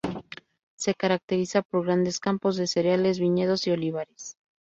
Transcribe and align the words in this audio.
Se 0.79 0.95
caracteriza 0.95 1.61
por 1.61 1.85
grandes 1.85 2.19
campos 2.19 2.55
de 2.57 2.65
cereales, 2.65 3.19
viñedos 3.19 3.67
y 3.67 3.69
olivares. 3.69 4.35